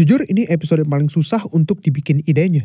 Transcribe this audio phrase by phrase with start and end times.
[0.00, 2.64] Jujur ini episode yang paling susah untuk dibikin idenya.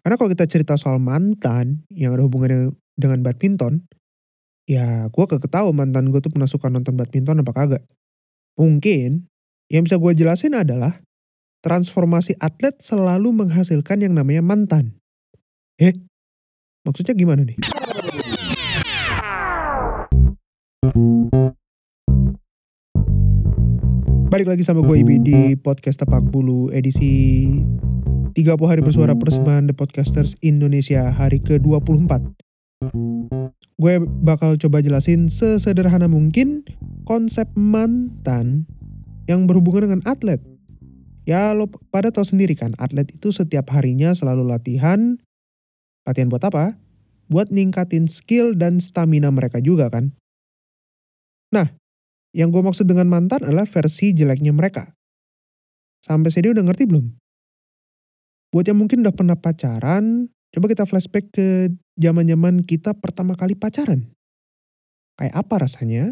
[0.00, 3.84] Karena kalau kita cerita soal mantan yang ada hubungannya dengan badminton,
[4.64, 7.84] ya gue kagak tahu mantan gue tuh pernah suka nonton badminton apa kagak.
[8.56, 9.28] Mungkin
[9.68, 11.04] yang bisa gue jelasin adalah
[11.60, 14.96] transformasi atlet selalu menghasilkan yang namanya mantan.
[15.76, 15.92] Eh,
[16.80, 17.60] maksudnya gimana nih?
[24.34, 27.46] Balik lagi sama gue Ibi di podcast Tepak Bulu edisi
[28.34, 28.34] 30
[28.66, 32.34] hari bersuara persembahan The Podcasters Indonesia hari ke-24.
[33.78, 36.66] Gue bakal coba jelasin sesederhana mungkin
[37.06, 38.66] konsep mantan
[39.30, 40.42] yang berhubungan dengan atlet.
[41.22, 45.14] Ya lo pada tahu sendiri kan, atlet itu setiap harinya selalu latihan.
[46.10, 46.74] Latihan buat apa?
[47.30, 50.10] Buat ningkatin skill dan stamina mereka juga kan.
[51.54, 51.70] Nah,
[52.34, 54.90] yang gue maksud dengan mantan adalah versi jeleknya mereka.
[56.02, 57.06] Sampai sini udah ngerti belum?
[58.50, 64.10] Buat yang mungkin udah pernah pacaran, coba kita flashback ke zaman-zaman kita pertama kali pacaran.
[65.14, 66.04] Kayak apa rasanya?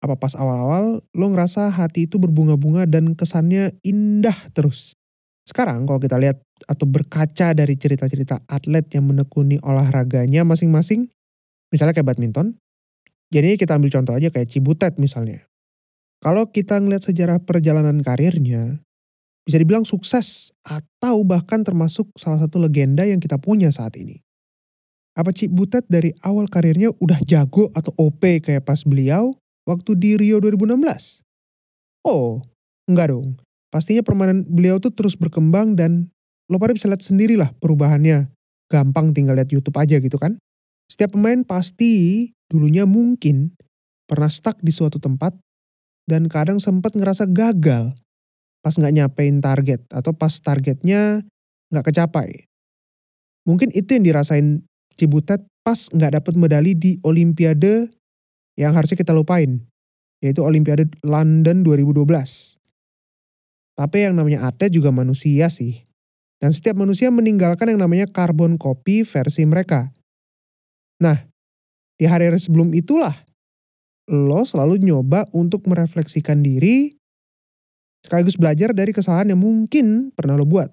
[0.00, 4.96] Apa pas awal-awal lo ngerasa hati itu berbunga-bunga dan kesannya indah terus?
[5.44, 11.12] Sekarang kalau kita lihat atau berkaca dari cerita-cerita atlet yang menekuni olahraganya masing-masing,
[11.68, 12.56] misalnya kayak badminton,
[13.32, 15.46] jadi kita ambil contoh aja kayak Cibutet misalnya.
[16.24, 18.80] Kalau kita ngeliat sejarah perjalanan karirnya,
[19.44, 24.24] bisa dibilang sukses atau bahkan termasuk salah satu legenda yang kita punya saat ini.
[25.14, 29.36] Apa Cibutet dari awal karirnya udah jago atau OP kayak pas beliau
[29.68, 31.22] waktu di Rio 2016?
[32.02, 32.42] Oh,
[32.90, 33.38] enggak dong.
[33.70, 36.10] Pastinya permainan beliau tuh terus berkembang dan
[36.50, 38.32] lo pada bisa lihat sendirilah perubahannya.
[38.72, 40.40] Gampang tinggal lihat YouTube aja gitu kan.
[40.90, 43.56] Setiap pemain pasti dulunya mungkin
[44.04, 45.34] pernah stuck di suatu tempat
[46.04, 47.96] dan kadang sempat ngerasa gagal
[48.64, 51.24] pas nggak nyapain target atau pas targetnya
[51.68, 52.48] nggak kecapai.
[53.44, 57.90] Mungkin itu yang dirasain Cibutet pas nggak dapet medali di Olimpiade
[58.54, 59.58] yang harusnya kita lupain,
[60.22, 62.06] yaitu Olimpiade London 2012.
[63.74, 65.82] Tapi yang namanya atlet juga manusia sih.
[66.38, 69.90] Dan setiap manusia meninggalkan yang namanya carbon copy versi mereka.
[71.02, 71.26] Nah,
[71.98, 73.14] di hari-hari sebelum itulah
[74.10, 76.92] lo selalu nyoba untuk merefleksikan diri
[78.04, 80.68] sekaligus belajar dari kesalahan yang mungkin pernah lo buat.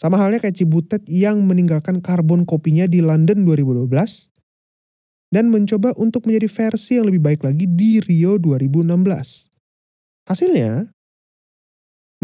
[0.00, 4.32] Sama halnya kayak Cibutet yang meninggalkan karbon kopinya di London 2012
[5.28, 8.96] dan mencoba untuk menjadi versi yang lebih baik lagi di Rio 2016.
[10.24, 10.88] Hasilnya,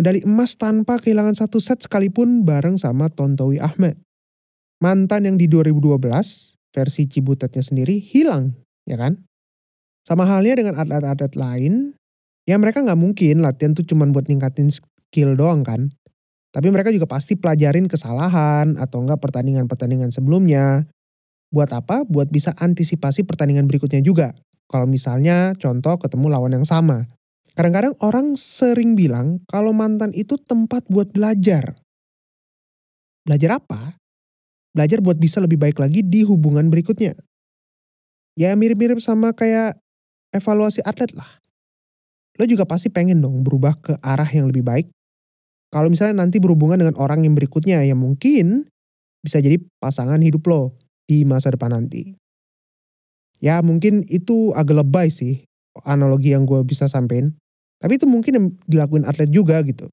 [0.01, 4.01] medali emas tanpa kehilangan satu set sekalipun bareng sama Tontowi Ahmed.
[4.81, 8.53] Mantan yang di 2012 versi Cibutetnya sendiri hilang,
[8.85, 9.25] ya kan?
[10.05, 11.97] Sama halnya dengan atlet-atlet lain,
[12.45, 15.89] ya mereka nggak mungkin latihan tuh cuma buat ningkatin skill doang kan.
[16.53, 20.85] Tapi mereka juga pasti pelajarin kesalahan atau enggak pertandingan-pertandingan sebelumnya.
[21.49, 22.05] Buat apa?
[22.05, 24.37] Buat bisa antisipasi pertandingan berikutnya juga.
[24.69, 27.09] Kalau misalnya contoh ketemu lawan yang sama.
[27.57, 31.77] Kadang-kadang orang sering bilang kalau mantan itu tempat buat belajar.
[33.25, 33.97] Belajar apa?
[34.77, 37.17] Belajar buat bisa lebih baik lagi di hubungan berikutnya.
[38.37, 39.81] Ya mirip-mirip sama kayak
[40.37, 41.41] evaluasi atlet lah.
[42.37, 44.93] Lo juga pasti pengen dong berubah ke arah yang lebih baik.
[45.73, 48.69] Kalau misalnya nanti berhubungan dengan orang yang berikutnya yang mungkin
[49.25, 50.77] bisa jadi pasangan hidup lo
[51.09, 52.13] di masa depan nanti.
[53.41, 55.49] Ya mungkin itu agak lebay sih
[55.89, 57.33] analogi yang gue bisa sampein.
[57.81, 59.89] Tapi itu mungkin yang dilakuin atlet juga gitu.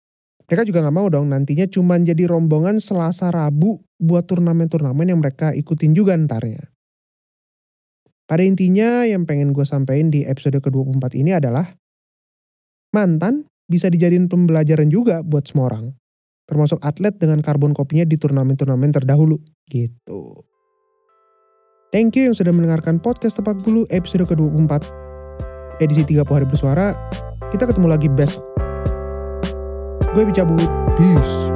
[0.47, 5.55] Mereka juga gak mau dong nantinya cuma jadi rombongan Selasa Rabu buat turnamen-turnamen yang mereka
[5.55, 6.73] ikutin juga ntarnya.
[8.23, 11.75] Pada intinya yang pengen gue sampaikan di episode ke-24 ini adalah
[12.95, 15.85] mantan bisa dijadiin pembelajaran juga buat semua orang.
[16.43, 19.39] Termasuk atlet dengan karbon kopinya di turnamen-turnamen terdahulu.
[19.67, 20.43] Gitu.
[21.93, 24.81] Thank you yang sudah mendengarkan podcast Tepak Bulu episode ke-24.
[25.77, 26.97] Edisi 30 hari bersuara.
[27.53, 28.52] Kita ketemu lagi besok.
[30.13, 30.59] Gue cabut.
[30.95, 31.52] Peace.